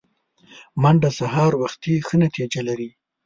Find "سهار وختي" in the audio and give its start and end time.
1.19-1.93